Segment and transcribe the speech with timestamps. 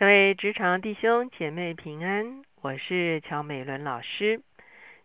[0.00, 4.40] 各位职场弟兄姐妹平安，我是乔美伦老师。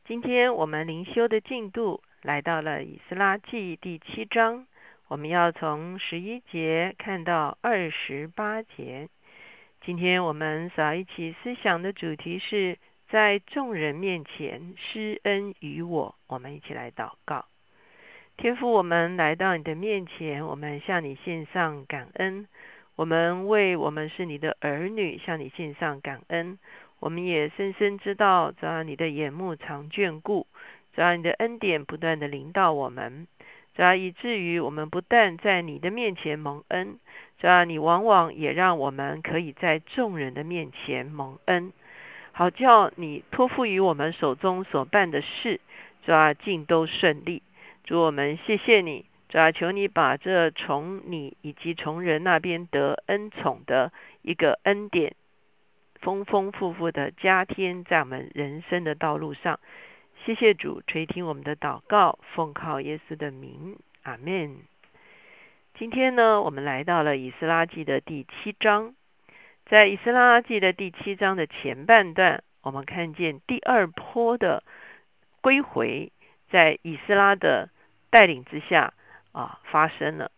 [0.06, 4.66] 今天我们灵修的进度来到了以斯拉记第七章，
[5.10, 9.10] 我们要从十一节看到二十八节。
[9.82, 12.78] 今天我们所一起思想的主题是
[13.10, 16.16] 在众人面前施恩于我。
[16.28, 17.44] 我们一起来祷告，
[18.38, 22.48] 天父，我们来到你的面前，我们向你献上感恩。
[22.96, 26.58] 我们为我们是你的儿女，向你献上感恩。
[27.00, 30.48] 我们也深深知道，只要你的眼目常眷顾，
[30.96, 33.28] 只要你的恩典不断的临到我们，
[33.76, 36.98] 只要以至于我们不但在你的面前蒙恩，
[37.38, 41.74] 只要你往往也让我们可以在众人的面前蒙恩，
[42.32, 45.60] 好叫你托付于我们手中所办的事，
[46.06, 47.44] 主要尽都顺利。
[47.84, 49.06] 主我们谢谢你。
[49.36, 55.14] 主要求你把这从你以及从人那边得恩宠的一个恩典，
[56.00, 59.60] 丰丰富富的加添在我们人生的道路上。
[60.24, 64.56] 谢谢主垂听我们的祷告，奉靠耶稣的名，阿门。
[65.78, 68.96] 今天呢，我们来到了以斯拉记的第七章。
[69.66, 74.64] 在以斯拉记的第七章的前半段，我们看见第二波的
[75.42, 76.14] 归回，
[76.50, 77.70] 在以斯拉的
[78.10, 78.94] 带领之下。
[79.36, 80.32] 啊，发生了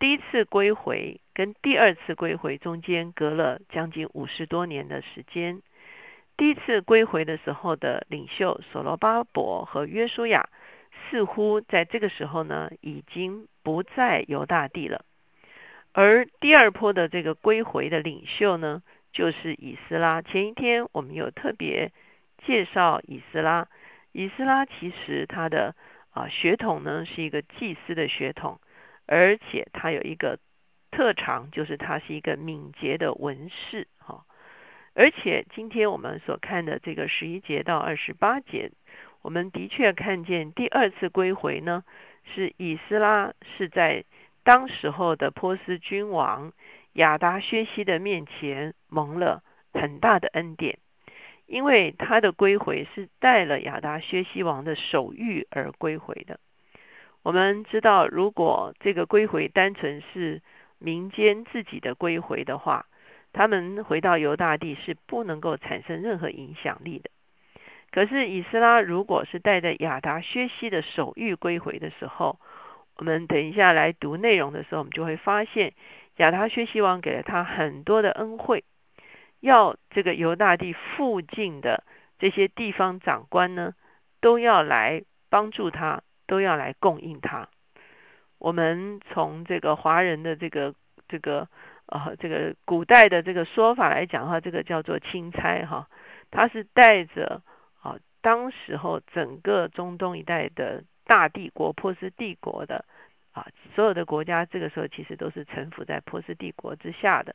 [0.00, 5.62] 第一次归回跟第二次归回中间隔了将近五十多年的时间。
[6.36, 10.48] 第一次归回的时候的领袖所罗巴伯和约书亚，
[10.90, 15.04] 似乎在这个时候呢，已经不在犹大地了。
[15.92, 20.22] 而第二波的这个归回的领袖呢，就是以斯拉。
[20.22, 21.92] 前一天我们有特别
[22.44, 23.68] 介绍以斯拉，
[24.10, 25.76] 以斯拉其实他的。
[26.10, 28.60] 啊，血统呢是一个祭司的血统，
[29.06, 30.38] 而且他有一个
[30.90, 33.86] 特长，就是他是一个敏捷的文士。
[33.98, 34.24] 哈，
[34.94, 38.72] 而且今天我们所看的这个十一节到二十八节，
[39.22, 41.84] 我们的确看见第二次归回呢，
[42.34, 44.04] 是以斯拉是在
[44.42, 46.52] 当时候的波斯君王
[46.94, 50.78] 亚达薛西的面前蒙了很大的恩典。
[51.50, 56.38] 因为他的归回是带了亚达薛西王的手谕而归回的。
[57.24, 60.42] 我们知道，如果这个归回单纯是
[60.78, 62.86] 民间自己的归回的话，
[63.32, 67.10] 他们回到犹大地是不能够产生任何影响力的。
[67.90, 72.38] 可是以斯拉如果是带着亚达薛西的手谕归回的时候，
[72.96, 75.72] 我们等一下来读内容的时候，我们就会发现
[76.18, 78.62] 亚达薛西王给了他很多的恩惠。
[79.40, 81.82] 要这个犹大地附近的
[82.18, 83.74] 这些地方长官呢，
[84.20, 87.48] 都要来帮助他，都要来供应他。
[88.38, 90.74] 我们从这个华人的这个
[91.08, 91.48] 这个
[91.86, 95.88] 呃这个古代的这个说法来讲的话，这个叫做钦差哈，
[96.30, 97.40] 他是带着
[97.80, 102.84] 啊当时候整个中东一带的大帝国波斯帝国的
[103.32, 107.34] 啊所有的国家，这个时候其实都是臣服在波斯帝国之下的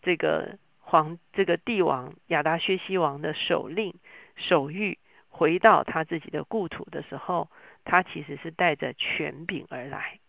[0.00, 0.56] 这个。
[0.86, 3.94] 皇这个帝王亚达薛西王的首令
[4.36, 7.50] 手谕回到他自己的故土的时候，
[7.84, 10.20] 他其实是带着权柄而来。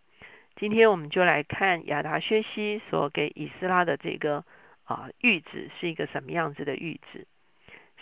[0.55, 4.45] 今天我们就来看亚达薛西所给以斯拉的这个
[4.85, 7.27] 啊谕旨是一个什么样子的谕旨。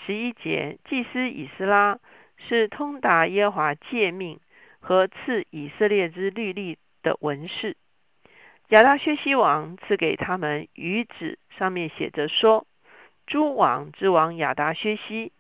[0.05, 1.99] 十一节，祭司以斯拉
[2.37, 4.39] 是通达耶华诫命
[4.79, 7.75] 和赐以色列之律例的文士。
[8.73, 12.66] 亚达薛西王赐给他们谕旨，上面写着说
[13.28, 15.31] ：“诸王之王亚达薛西，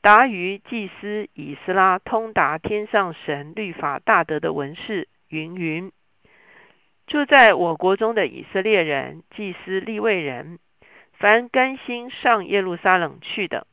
[0.00, 5.92] 达于祭司以斯拉通达天上神律法大德的文士云云，
[7.06, 10.58] 住在我国中的以色列人、祭司立位人，
[11.12, 13.66] 凡甘心上耶路撒冷去的，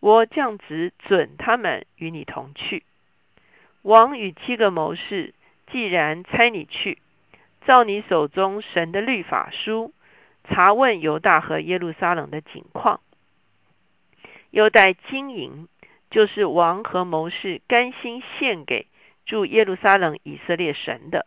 [0.00, 2.84] 我降旨准他们与你同去。
[3.82, 5.34] 王与七个谋士
[5.70, 6.96] 既然差你去。”
[7.66, 9.92] 照你手中神的律法书，
[10.44, 13.00] 查问犹大和耶路撒冷的景况，
[14.50, 15.66] 又带金银，
[16.08, 18.86] 就是王和谋士甘心献给
[19.24, 21.26] 住耶路撒冷以色列神的，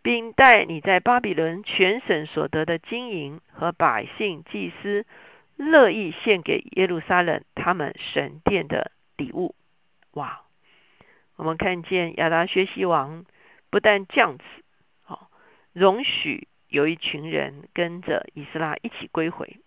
[0.00, 5.04] 并带你在巴比伦全省所得的金银和百姓祭司
[5.56, 9.56] 乐意献给耶路撒冷他们神殿的礼物。
[10.12, 10.42] 哇！
[11.34, 13.24] 我们看见亚达薛西王
[13.70, 14.44] 不但降旨。
[15.78, 19.58] 容许有一群人跟着以斯拉一起归回，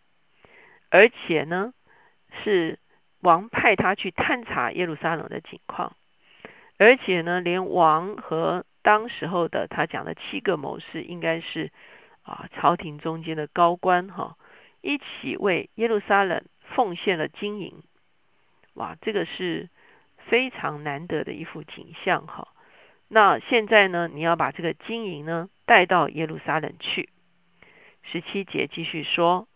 [0.90, 1.74] 而且呢，
[2.44, 2.80] 是
[3.22, 5.96] 王派他去探查耶路撒冷的情况，
[6.78, 11.72] 而且呢，连王和当时候的他讲的七个谋士，应该是
[12.24, 14.36] 啊朝廷中间的高官哈，
[14.82, 16.44] 一起为耶路撒冷
[16.76, 17.82] 奉献了金银。
[18.74, 19.70] 哇，这个是
[20.28, 22.50] 非常难得的一幅景象哈。
[23.14, 27.10] 那现在呢，你要把这个金银呢带到耶路撒冷去。
[28.04, 29.50] 十七节继续说，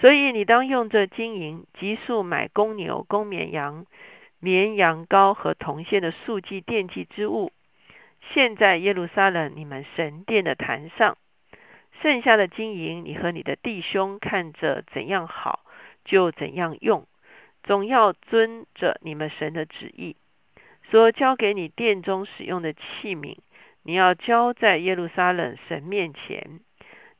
[0.00, 3.86] 所以你当用这金银急速买公牛、公绵羊、
[4.40, 7.52] 绵羊羔和铜线的素祭奠祭之物。
[8.32, 11.16] 现在耶路撒冷你们神殿的坛上，
[12.02, 15.60] 剩下的金银，你和你的弟兄看着怎样好，
[16.04, 17.06] 就怎样用，
[17.62, 20.16] 总要遵着你们神的旨意。
[20.90, 23.38] 所交给你殿中使用的器皿，
[23.82, 26.60] 你要交在耶路撒冷神面前。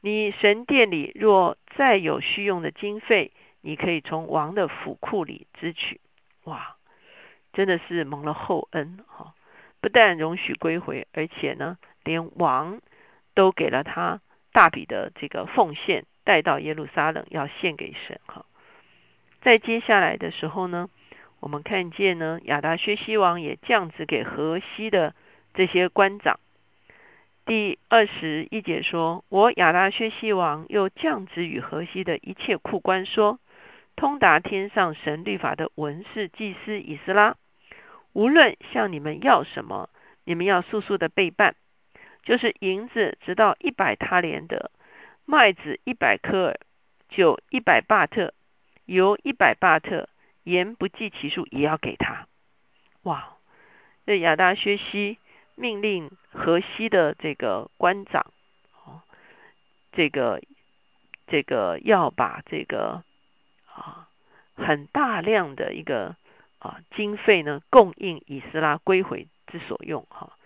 [0.01, 6.01] 你神殿里若再有需用的经费，你可以从王的府库里支取。
[6.45, 6.77] 哇，
[7.53, 9.35] 真的是蒙了厚恩哈！
[9.81, 12.81] 不但容许归回，而且呢，连王
[13.35, 14.21] 都给了他
[14.53, 18.47] 大笔的这个奉献，带到耶路撒冷要献给神哈。
[19.43, 20.89] 在接下来的时候呢？
[21.41, 25.15] 我们看见呢，亚达薛西王也降旨给河西的
[25.55, 26.41] 这些官长。
[27.45, 33.39] 第二十一节说：“我亚达薛西王又降旨与河西的一切库官说，
[33.95, 37.37] 通达天上神律法的文士祭司以斯拉，
[38.13, 39.89] 无论向你们要什么，
[40.25, 41.55] 你们要速速的备办，
[42.25, 44.73] 就是银子直到一百他连德，
[45.25, 46.59] 麦子一百科尔，
[47.09, 48.35] 酒一百巴特，
[48.87, 50.09] 油一百巴特。”
[50.47, 52.29] 言不计其数，也要给他。
[53.03, 53.33] 哇！
[54.07, 55.19] 这亚达薛西
[55.57, 58.33] 命令河西的这个官长，
[58.85, 59.03] 哦，
[59.91, 60.41] 这个
[61.27, 63.03] 这个要把这个
[63.67, 64.09] 啊
[64.55, 66.15] 很大量的一个
[66.61, 70.07] 啊经费呢，供应以斯拉归回之所用。
[70.09, 70.39] 哈，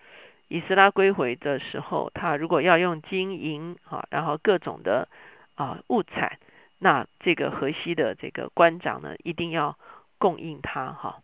[0.47, 5.07] 以斯拉归回的时候，他如果要用金银啊，然后各种的
[5.53, 6.39] 啊物产。
[6.83, 9.77] 那这个河西的这个官长呢，一定要
[10.17, 11.21] 供应他哈。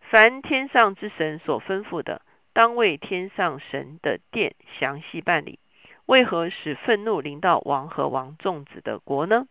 [0.00, 2.22] 凡天上之神所吩咐的，
[2.54, 5.58] 当为天上神的殿详细办理。
[6.06, 9.46] 为何使愤怒临到王和王众子的国呢？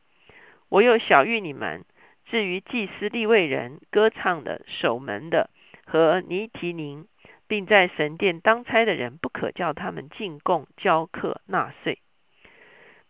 [0.67, 1.85] 我又小谕你们：
[2.25, 5.51] 至于祭司立位人、歌唱的、守门的
[5.85, 7.07] 和尼提宁，
[7.45, 11.99] 并在神殿当差的人，不可叫他们进贡、交课、纳税。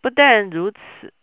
[0.01, 1.13] 不但如此。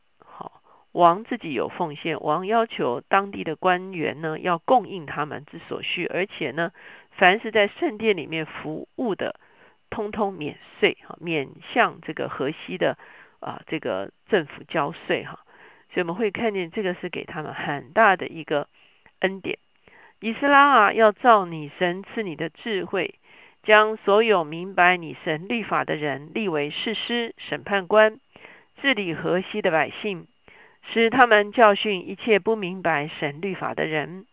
[0.95, 6.71] 王自己有奉献，王要求当地的官员呢要供应他们之所需，而且呢，
[7.11, 9.35] 凡是在圣殿里面服务的，
[9.91, 12.97] 通通免税哈，免向这个河西的
[13.41, 15.41] 啊这个政府交税哈。
[15.93, 18.69] 所以我们会看见这个是给他们很大的一个
[19.19, 19.59] 恩典。
[20.21, 23.17] 以斯拉啊，要照你神赐你的智慧，
[23.65, 28.21] 将所有明白你神律法的人立为士师、审判官，
[28.81, 30.29] 治理河西的百姓。
[30.93, 34.27] 使他们教训一切不明白神律法的人，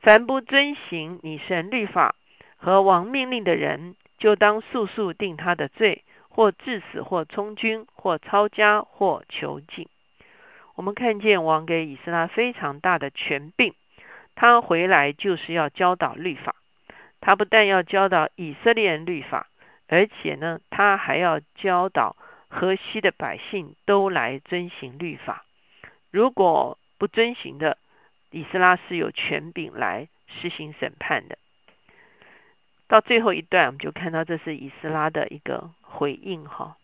[0.00, 2.14] 凡不遵行你神律法
[2.56, 9.88] 和王命令的人，就当速速定他的罪，或致死，或充军，或抄家，或囚禁。
[10.74, 13.74] 我们看见王给以斯拉非常大的权柄，
[14.34, 16.54] 他回来就是要教导律法。
[17.20, 19.48] 他不但要教导以色列人律法，
[19.88, 22.16] 而且呢，他还要教导
[22.48, 25.44] 河西的百姓都来遵行律法。
[26.10, 27.78] 如果不遵行的，
[28.30, 31.38] 以斯拉是有权柄来实行审判的。
[32.88, 36.76] 到最后一段，我们就看到这是以斯拉的一个回应哈。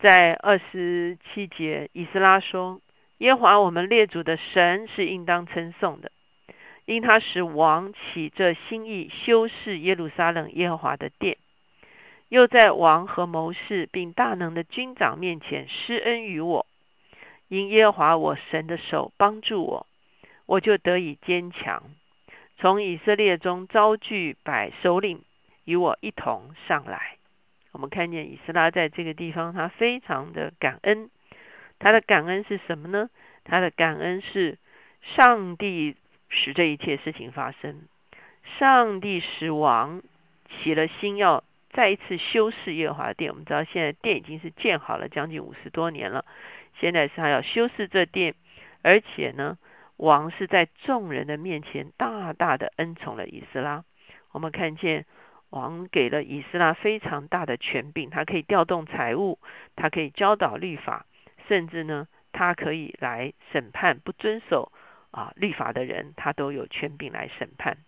[0.00, 2.80] 在二十七节，以斯拉说
[3.18, 6.10] ：“耶和华我们列祖的神是应当称颂的，
[6.84, 11.38] 因他使王起这心意修饰耶路撒冷耶和华的殿，
[12.28, 16.66] 又在王和谋士并大能的军长面前施恩于我。”
[17.48, 19.86] 因耶和华我神的手帮助我，
[20.46, 21.82] 我就得以坚强。
[22.58, 25.22] 从以色列中招聚百首领
[25.64, 27.16] 与我一同上来。
[27.72, 31.10] 我们看见以斯拉在这个地方，他非常的感恩。
[31.78, 33.10] 他的感恩是什么呢？
[33.44, 34.56] 他的感恩是
[35.02, 35.94] 上帝
[36.30, 37.82] 使这一切事情发生。
[38.58, 40.02] 上帝使王
[40.48, 43.30] 起了心，要再一次修饰耶和华殿。
[43.30, 46.24] 我们知道，现在殿已经是建好了将近五十多年了。
[46.78, 48.34] 现在是他要修饰这殿，
[48.82, 49.58] 而且呢，
[49.96, 53.84] 王是在众人的面前大大的恩宠了以斯拉。
[54.32, 55.06] 我们看见
[55.50, 59.38] 王给了以斯拉非常大的权柄，他可以调动财物，
[59.74, 61.06] 他可以教导律法，
[61.48, 64.70] 甚至呢，他可以来审判不遵守
[65.10, 67.78] 啊律法的人，他都有权柄来审判。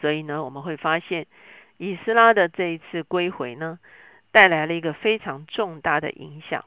[0.00, 1.26] 所以呢，我们会发现
[1.76, 3.78] 以斯拉的这一次归回呢，
[4.32, 6.64] 带来了一个非常重大的影响。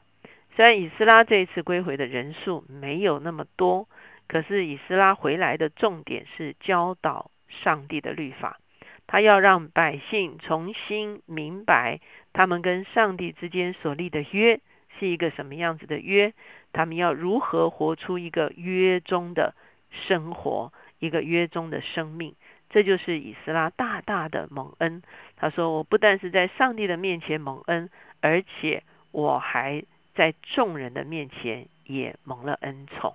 [0.54, 3.88] 虽然以斯拉这一次归回的人数没有那么多，
[4.28, 8.58] 可是以斯拉回来的重点是教导上帝的律法，
[9.06, 12.00] 他要让百姓重新明白
[12.32, 14.60] 他们跟上帝之间所立的约
[14.98, 16.34] 是一个什么样子的约，
[16.72, 19.54] 他们要如何活出一个约中的
[19.90, 22.34] 生活，一个约中的生命。
[22.68, 25.02] 这就是以斯拉大大的蒙恩。
[25.36, 27.90] 他说：“我不但是在上帝的面前蒙恩，
[28.20, 33.14] 而且我还在众人的面前也蒙了恩宠。”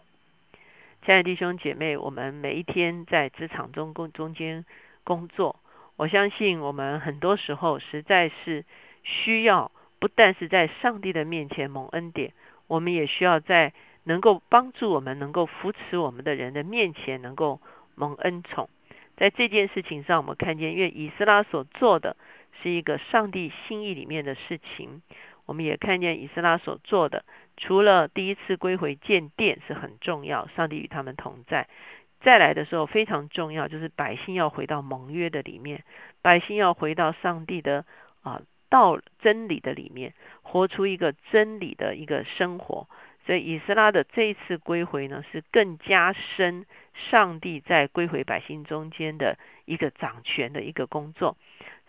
[1.06, 4.66] 亲爱的弟兄姐妹，我们每一天在职场中工中间
[5.04, 5.60] 工作，
[5.96, 8.66] 我相信我们很多时候实在是
[9.04, 12.34] 需要，不但是在上帝的面前蒙恩典，
[12.68, 13.74] 我们也需要在
[14.04, 17.62] 能够帮助我们、能够扶持我们的人的面前，能够
[17.96, 18.70] 蒙恩宠。
[19.16, 22.18] 在这件事情上，我们看见，因为以斯拉所做的
[22.62, 25.02] 是一个上帝心意里面的事情，
[25.48, 27.26] 我们也看见以斯拉所做的，
[27.56, 31.68] 除了第一次归回建殿是很重要，上帝与他们同在，
[32.20, 35.84] 再来的时候非常重要，就是百姓要回到盟约的里面，
[36.22, 37.86] 百姓要回到上帝的
[38.22, 40.14] 啊道真理的里面，
[40.44, 42.88] 活出一个真理的一个生活。
[43.26, 51.36] 所以以斯拉的这一次归回呢，是更加深上帝在归回百姓中间的一个掌权的一个工作。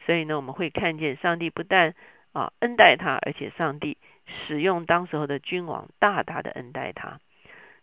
[0.05, 1.95] 所以呢，我们会看见上帝不但
[2.33, 7.21] 啊恩待他，而且上帝使用当时候的君王大大的恩待他。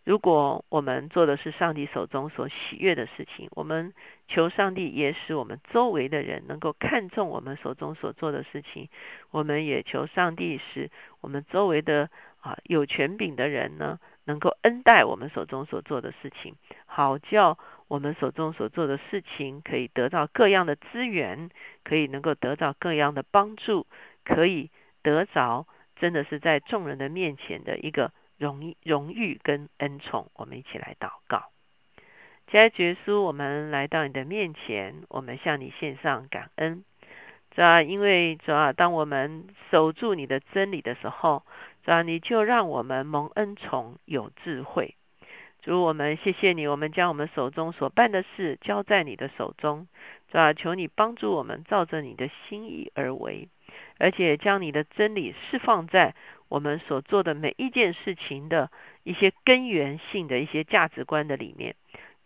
[0.04, 3.94] 如果我们做的是上帝手中所喜悦的事情，我们
[4.28, 8.90] 求上帝也使我们周围的人能够看重我们手中所做的事情。
[9.32, 12.10] 我们也求上帝使我们周围的。
[12.46, 16.54] 啊，有权柄的人呢，能够恩待我们手中所做的事情，
[16.86, 21.50] 好叫我们手中所做的事情可以得到各样的资源，
[21.84, 23.88] 可以能够得到各样的帮助，
[24.26, 24.70] 可以
[25.02, 25.66] 得着
[25.96, 30.30] 真的是在众人的面前的一个荣荣誉跟恩宠。
[30.34, 31.52] 我们一起来祷告，
[32.48, 36.84] 亲爱的耶稣，我们来到你的面前，我们向你献上感恩。
[37.52, 41.44] 主要因为主要当我们守住你的真理的时候。
[41.86, 44.96] 主啊，你就让我们蒙恩宠有智慧。
[45.62, 49.88] 主，我们谢谢你，我们将我们手中所办的事交在你的手中。
[50.32, 53.48] 主啊，求你帮助我们照着你的心意而为，
[53.98, 56.16] 而且将你的真理释放在
[56.48, 58.70] 我们所做的每一件事情的
[59.04, 61.76] 一些根源性的一些价值观的里面。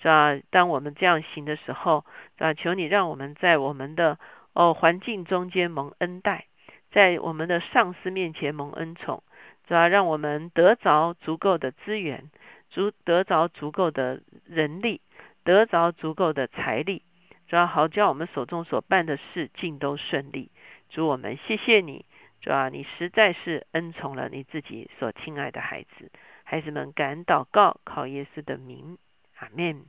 [0.01, 2.05] 是吧，当我们这样行的时候，
[2.37, 4.17] 啊，求你让我们在我们的
[4.53, 6.45] 哦环境中间蒙恩待，
[6.91, 9.23] 在我们的上司面前蒙恩宠。
[9.67, 12.31] 主要让我们得着足够的资源，
[12.69, 15.01] 足得着足够的人力，
[15.43, 17.03] 得着足够的财力，
[17.47, 20.49] 主要好叫我们手中所办的事尽都顺利。
[20.89, 22.05] 主我们谢谢你，
[22.41, 26.11] 主要你实在是恩宠了你自己所亲爱的孩子。
[26.43, 28.97] 孩子们感恩祷告，靠耶稣的名，
[29.37, 29.85] 阿门。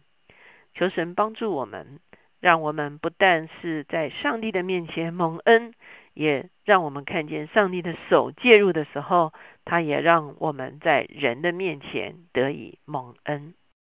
[0.75, 2.00] 求神帮助我们，
[2.38, 5.75] 让我们不但是在上帝的面前蒙恩。
[6.12, 9.33] 也让我们看见上帝的手介入的时候，
[9.64, 13.54] 他也让我们在人的面前得以蒙恩。